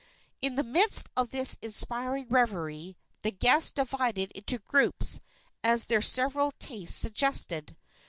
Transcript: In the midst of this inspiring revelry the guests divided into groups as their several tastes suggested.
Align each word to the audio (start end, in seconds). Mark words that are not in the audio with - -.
In 0.41 0.55
the 0.55 0.63
midst 0.63 1.09
of 1.15 1.29
this 1.29 1.59
inspiring 1.61 2.27
revelry 2.29 2.97
the 3.21 3.29
guests 3.29 3.71
divided 3.71 4.31
into 4.31 4.57
groups 4.57 5.21
as 5.63 5.85
their 5.85 6.01
several 6.01 6.53
tastes 6.57 6.97
suggested. 6.97 7.75